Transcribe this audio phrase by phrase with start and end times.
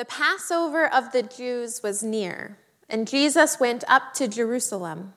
[0.00, 2.56] The Passover of the Jews was near,
[2.88, 5.12] and Jesus went up to Jerusalem.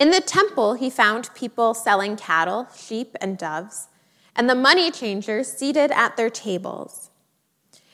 [0.00, 3.86] In the temple, he found people selling cattle, sheep, and doves,
[4.34, 7.10] and the money changers seated at their tables.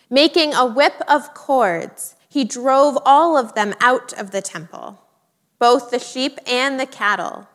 [0.08, 5.02] Making a whip of cords, he drove all of them out of the temple,
[5.58, 7.46] both the sheep and the cattle.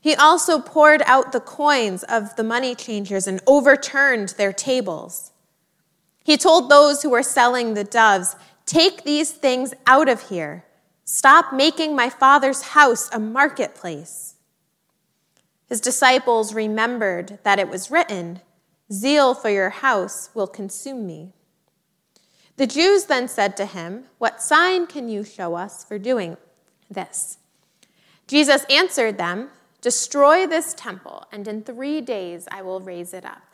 [0.00, 5.30] He also poured out the coins of the money changers and overturned their tables.
[6.28, 8.36] He told those who were selling the doves,
[8.66, 10.66] Take these things out of here.
[11.06, 14.34] Stop making my father's house a marketplace.
[15.70, 18.42] His disciples remembered that it was written,
[18.92, 21.32] Zeal for your house will consume me.
[22.58, 26.36] The Jews then said to him, What sign can you show us for doing
[26.90, 27.38] this?
[28.26, 29.48] Jesus answered them,
[29.80, 33.48] Destroy this temple, and in three days I will raise it up.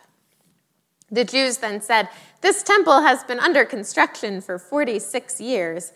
[1.10, 2.08] The Jews then said,
[2.40, 5.92] This temple has been under construction for 46 years,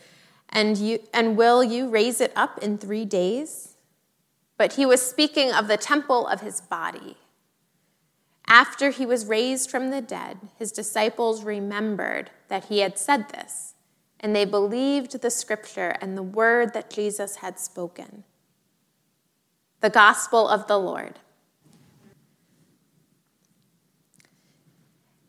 [0.50, 3.76] and, you, and will you raise it up in three days?
[4.56, 7.16] But he was speaking of the temple of his body.
[8.46, 13.74] After he was raised from the dead, his disciples remembered that he had said this,
[14.18, 18.24] and they believed the scripture and the word that Jesus had spoken.
[19.80, 21.20] The gospel of the Lord.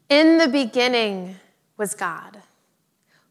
[0.09, 1.35] In the beginning
[1.77, 2.39] was God,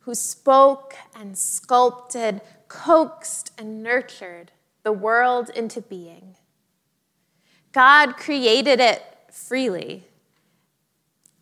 [0.02, 4.52] who spoke and sculpted, coaxed and nurtured
[4.84, 6.36] the world into being.
[7.72, 10.04] God created it freely.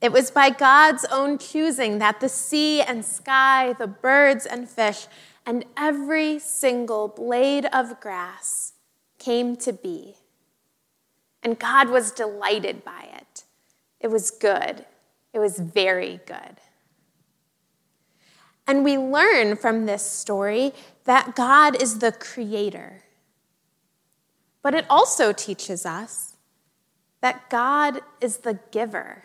[0.01, 5.07] It was by God's own choosing that the sea and sky, the birds and fish,
[5.45, 8.73] and every single blade of grass
[9.19, 10.15] came to be.
[11.43, 13.45] And God was delighted by it.
[14.01, 14.87] It was good.
[15.37, 16.63] It was very good.
[18.67, 20.73] And we learn from this story
[21.05, 23.03] that God is the creator.
[24.63, 26.37] But it also teaches us
[27.21, 29.25] that God is the giver.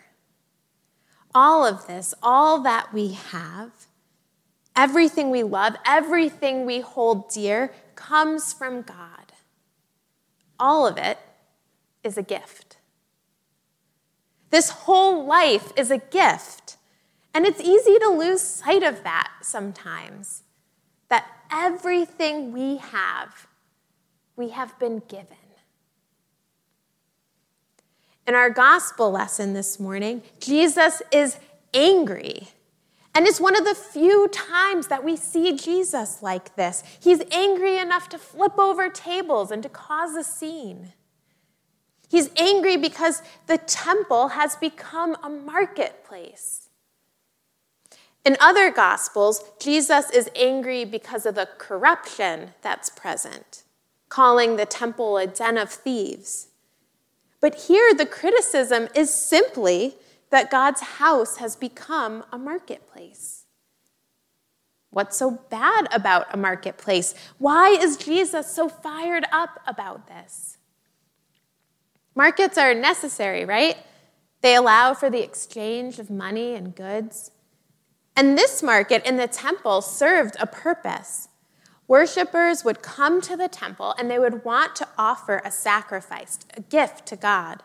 [1.34, 3.70] All of this, all that we have,
[4.76, 9.32] everything we love, everything we hold dear, comes from God.
[10.60, 11.16] All of it
[12.04, 12.76] is a gift.
[14.52, 16.76] This whole life is a gift.
[17.34, 20.42] And it's easy to lose sight of that sometimes.
[21.08, 23.48] That everything we have,
[24.36, 25.38] we have been given.
[28.26, 31.38] In our gospel lesson this morning, Jesus is
[31.72, 32.48] angry.
[33.14, 36.84] And it's one of the few times that we see Jesus like this.
[37.00, 40.92] He's angry enough to flip over tables and to cause a scene.
[42.12, 46.68] He's angry because the temple has become a marketplace.
[48.22, 53.62] In other gospels, Jesus is angry because of the corruption that's present,
[54.10, 56.48] calling the temple a den of thieves.
[57.40, 59.94] But here, the criticism is simply
[60.28, 63.46] that God's house has become a marketplace.
[64.90, 67.14] What's so bad about a marketplace?
[67.38, 70.58] Why is Jesus so fired up about this?
[72.14, 73.76] Markets are necessary, right?
[74.42, 77.30] They allow for the exchange of money and goods.
[78.14, 81.28] And this market in the temple served a purpose.
[81.88, 86.60] Worshippers would come to the temple and they would want to offer a sacrifice, a
[86.60, 87.62] gift to God.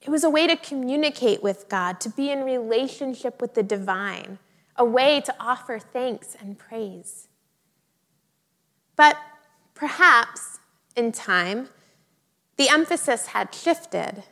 [0.00, 4.38] It was a way to communicate with God, to be in relationship with the divine,
[4.76, 7.28] a way to offer thanks and praise.
[8.96, 9.16] But
[9.74, 10.60] perhaps
[10.94, 11.68] in time,
[12.58, 14.24] the emphasis had shifted.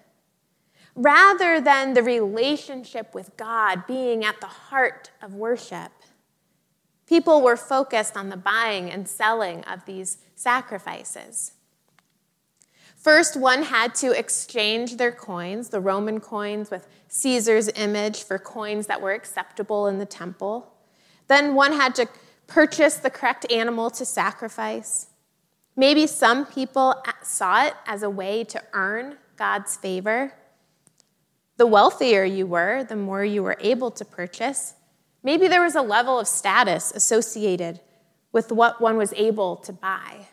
[0.95, 5.93] Rather than the relationship with God being at the heart of worship,
[7.07, 11.53] people were focused on the buying and selling of these sacrifices.
[12.97, 18.89] First, one had to exchange their coins, the Roman coins with Caesar's image, for coins
[18.89, 20.73] that were acceptable in the temple.
[21.29, 22.09] Then one had to
[22.49, 25.07] purchase the correct animal to sacrifice.
[25.77, 30.33] Maybe some people saw it as a way to earn God's favor.
[31.59, 34.75] The wealthier you were, the more you were able to purchase.
[35.23, 37.81] Maybe there was a level of status associated
[38.33, 40.29] with what one was able to buy.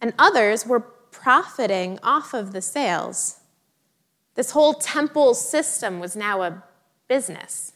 [0.00, 3.40] And others were profiting off of the sales.
[4.34, 6.62] This whole temple system was now a
[7.08, 7.72] business.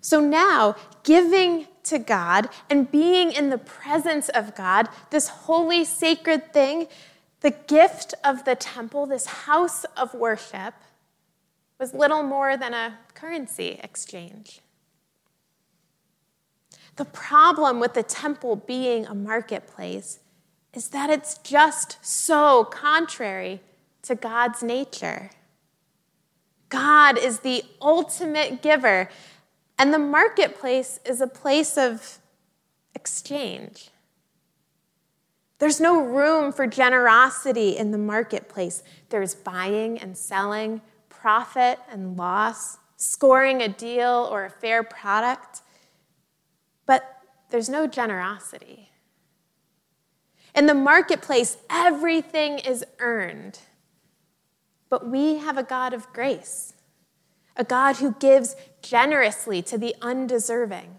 [0.00, 0.74] So now,
[1.04, 6.86] giving to God and being in the presence of God, this holy, sacred thing,
[7.40, 10.74] the gift of the temple, this house of worship,
[11.78, 14.60] was little more than a currency exchange.
[16.96, 20.20] The problem with the temple being a marketplace
[20.74, 23.60] is that it's just so contrary
[24.02, 25.30] to God's nature.
[26.68, 29.10] God is the ultimate giver,
[29.82, 32.20] and the marketplace is a place of
[32.94, 33.90] exchange.
[35.58, 38.84] There's no room for generosity in the marketplace.
[39.08, 45.62] There's buying and selling, profit and loss, scoring a deal or a fair product.
[46.86, 47.18] But
[47.50, 48.92] there's no generosity.
[50.54, 53.58] In the marketplace, everything is earned.
[54.88, 56.74] But we have a God of grace,
[57.56, 60.96] a God who gives generously to the undeserving.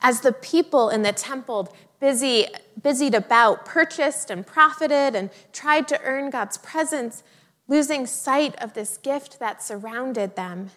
[0.00, 2.46] As the people in the temple busy,
[2.80, 7.22] busied about, purchased and profited and tried to earn God's presence,
[7.68, 10.70] losing sight of this gift that surrounded them,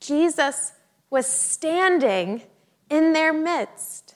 [0.00, 0.72] Jesus
[1.10, 2.42] was standing
[2.90, 4.14] in their midst.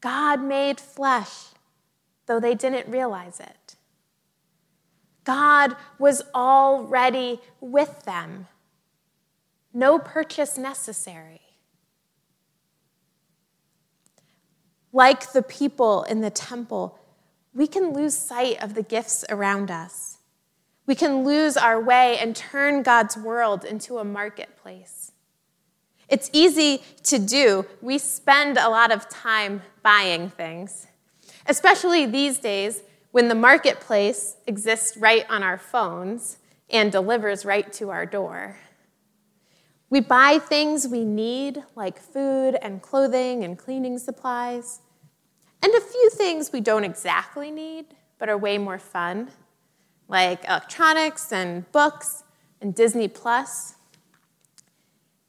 [0.00, 1.46] God made flesh,
[2.26, 3.65] though they didn't realize it.
[5.26, 8.46] God was already with them.
[9.74, 11.40] No purchase necessary.
[14.92, 16.98] Like the people in the temple,
[17.52, 20.18] we can lose sight of the gifts around us.
[20.86, 25.10] We can lose our way and turn God's world into a marketplace.
[26.08, 27.66] It's easy to do.
[27.82, 30.86] We spend a lot of time buying things,
[31.48, 32.82] especially these days
[33.16, 36.36] when the marketplace exists right on our phones
[36.68, 38.58] and delivers right to our door.
[39.88, 44.80] We buy things we need, like food and clothing and cleaning supplies,
[45.62, 47.86] and a few things we don't exactly need,
[48.18, 49.30] but are way more fun,
[50.08, 52.22] like electronics and books
[52.60, 53.76] and Disney Plus.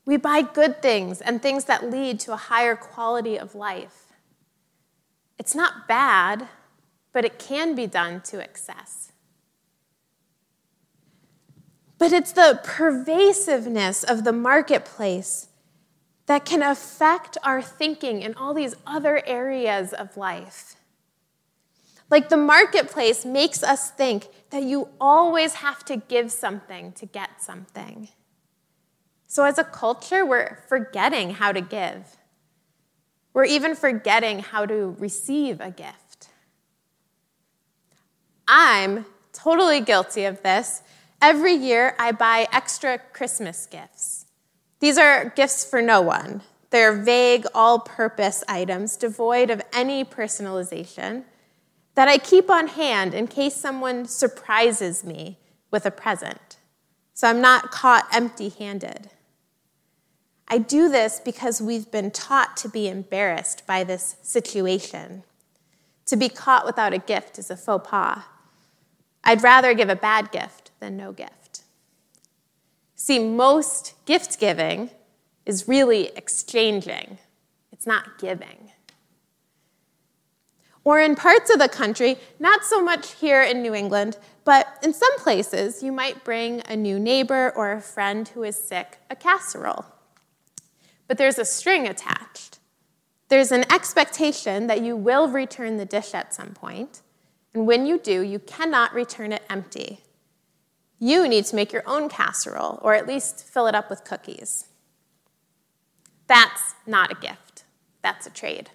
[0.06, 4.12] We buy good things and things that lead to a higher quality of life.
[5.40, 6.50] It's not bad,
[7.14, 9.12] but it can be done to excess.
[11.98, 15.48] But it's the pervasiveness of the marketplace
[16.28, 20.76] that can affect our thinking in all these other areas of life.
[22.10, 27.42] Like the marketplace makes us think that you always have to give something to get
[27.42, 28.10] something.
[29.30, 32.16] So, as a culture, we're forgetting how to give.
[33.34, 36.07] We're even forgetting how to receive a gift.
[38.48, 40.82] I'm totally guilty of this.
[41.22, 44.26] Every year, I buy extra Christmas gifts.
[44.80, 46.42] These are gifts for no one.
[46.70, 51.24] They're vague, all purpose items devoid of any personalization
[51.96, 55.40] that I keep on hand in case someone surprises me
[55.72, 56.58] with a present.
[57.14, 59.10] So I'm not caught empty handed.
[60.48, 65.24] I do this because we've been taught to be embarrassed by this situation.
[66.06, 68.24] To be caught without a gift is a faux pas.
[69.28, 71.62] I'd rather give a bad gift than no gift.
[72.96, 74.90] See, most gift giving
[75.46, 77.20] is really exchanging,
[77.72, 78.72] it's not giving.
[80.84, 84.94] Or in parts of the country, not so much here in New England, but in
[84.94, 89.16] some places, you might bring a new neighbor or a friend who is sick a
[89.16, 89.86] casserole
[91.08, 92.60] but there's a string attached.
[93.30, 97.02] There's an expectation that you will return the dish at some point,
[97.54, 100.02] and when you do, you cannot return it empty.
[101.00, 104.66] You need to make your own casserole, or at least fill it up with cookies.
[106.28, 107.64] That's not a gift,
[108.02, 108.70] that's a trade.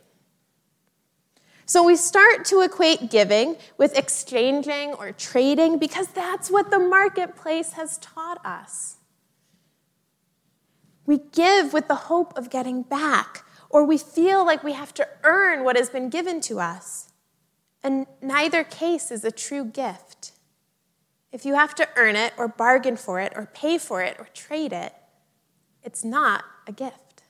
[1.65, 7.73] So we start to equate giving with exchanging or trading because that's what the marketplace
[7.73, 8.97] has taught us.
[11.07, 15.09] We give with the hope of getting back, or we feel like we have to
[15.25, 17.12] earn what has been given to us.
[17.83, 20.33] And neither case is a true gift.
[21.33, 24.27] If you have to earn it, or bargain for it, or pay for it, or
[24.35, 24.93] trade it,
[25.83, 27.23] it's not a gift.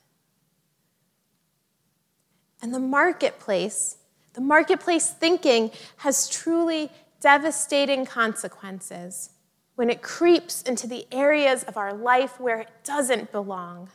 [2.61, 3.97] And the marketplace,
[4.35, 6.91] the marketplace thinking has truly
[7.21, 9.31] devastating consequences
[9.75, 13.89] when it creeps into the areas of our life where it doesn't belong,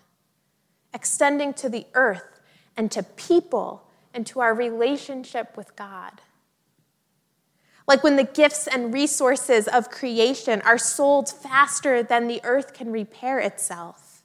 [0.94, 2.40] extending to the earth
[2.76, 6.22] and to people and to our relationship with God.
[7.88, 12.92] Like when the gifts and resources of creation are sold faster than the earth can
[12.92, 14.24] repair itself.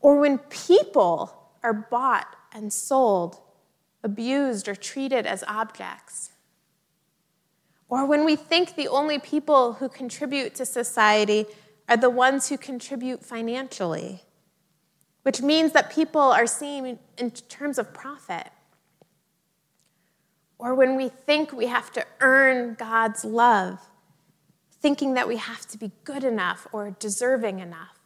[0.00, 3.38] Or when people are bought and sold,
[4.04, 6.30] abused, or treated as objects.
[7.88, 11.46] Or when we think the only people who contribute to society
[11.88, 14.22] are the ones who contribute financially.
[15.22, 18.48] which means that people are seen in terms of profit.
[20.60, 23.80] Or when we think we have to earn God's love,
[24.82, 27.98] thinking that we have to be good enough or deserving enough.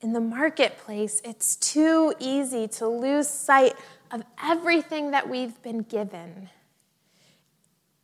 [0.00, 3.74] In the marketplace, it's too easy to lose sight
[4.12, 6.50] of everything that we've been given.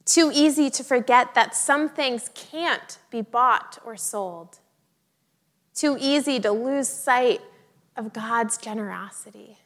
[0.04, 4.58] Too easy to forget that some things can't be bought or sold.
[5.72, 7.42] Too easy to lose sight
[7.96, 9.58] of God's generosity.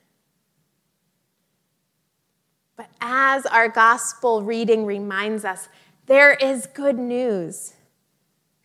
[2.76, 5.68] But as our gospel reading reminds us,
[6.06, 7.74] there is good news.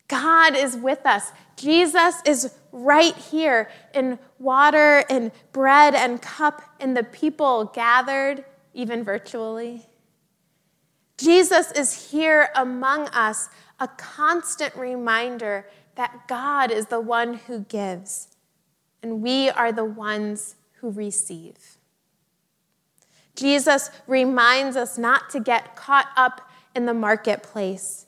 [0.07, 1.31] God is with us.
[1.55, 9.03] Jesus is right here in water and bread and cup in the people gathered, even
[9.03, 9.87] virtually.
[11.17, 13.47] Jesus is here among us,
[13.79, 18.29] a constant reminder that God is the one who gives,
[19.01, 21.77] and we are the ones who receive.
[23.35, 28.05] Jesus reminds us not to get caught up in the marketplace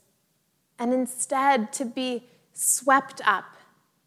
[0.79, 3.55] and instead to be swept up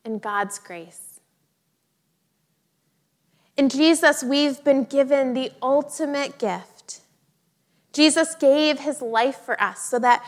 [0.04, 1.20] in God's grace.
[3.56, 7.00] In Jesus, we've been given the ultimate gift.
[7.92, 10.22] Jesus gave his life for us so that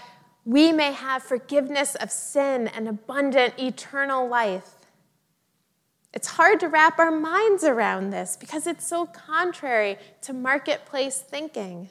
[0.47, 4.77] we may have forgiveness of sin and abundant eternal life.
[6.12, 11.90] It's hard to wrap our minds around this because it's so contrary to marketplace thinking.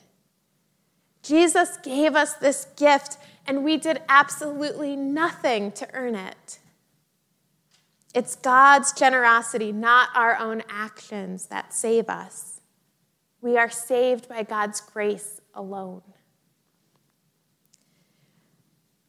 [1.21, 6.59] Jesus gave us this gift, and we did absolutely nothing to earn it.
[8.13, 12.62] It's God's generosity, not our own actions, that save us.
[13.41, 16.01] We are saved by God's grace alone.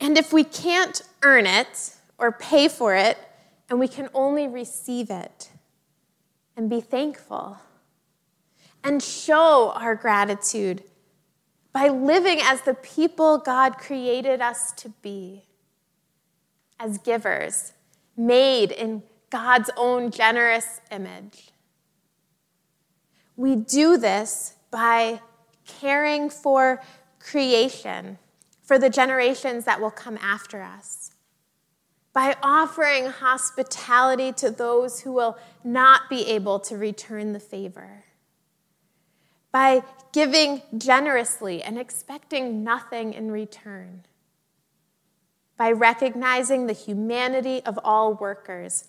[0.00, 3.16] And if we can't earn it or pay for it,
[3.68, 5.50] and we can only receive it
[6.56, 7.58] and be thankful
[8.82, 10.82] and show our gratitude
[11.72, 15.44] by living as the people God created us to be,
[16.80, 17.72] as givers,
[18.16, 21.50] made in God's own generous image.
[23.37, 25.20] We do this by
[25.66, 26.82] caring for
[27.20, 28.18] creation
[28.62, 30.98] for the generations that will come after us.
[32.18, 38.06] By offering hospitality to those who will not be able to return the favor.
[39.52, 44.04] By giving generously and expecting nothing in return.
[45.56, 48.88] By recognizing the humanity of all workers,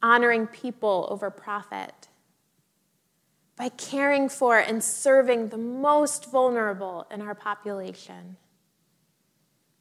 [0.00, 2.06] honoring people over profit.
[3.56, 8.36] By caring for and serving the most vulnerable in our population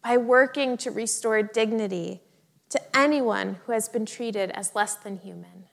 [0.07, 2.21] by working to restore dignity
[2.69, 5.65] to anyone who has been treated as less than human.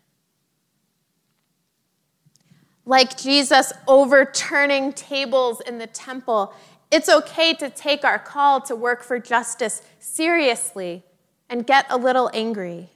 [2.87, 6.55] Like Jesus overturning tables in the temple,
[6.91, 11.03] it's okay to take our call to work for justice seriously
[11.49, 12.91] and get a little angry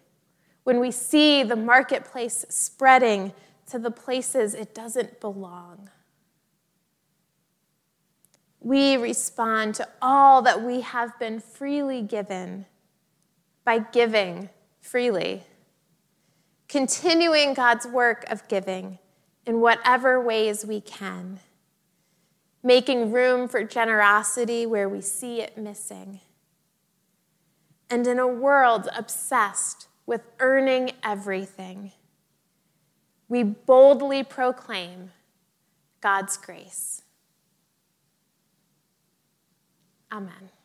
[0.64, 3.33] when we see the marketplace spreading
[3.71, 5.90] to the places it doesn't belong
[8.61, 12.67] we respond to all that we have been freely given
[13.68, 14.48] by giving
[14.80, 15.42] freely,
[16.70, 18.98] continuing God's work of giving
[19.44, 21.40] in whatever ways we can,
[22.62, 26.20] making room for generosity where we see it missing.
[27.90, 31.92] And in a world obsessed with earning everything,
[33.28, 35.10] we boldly proclaim
[36.00, 37.02] God's grace.
[40.10, 40.58] Amen.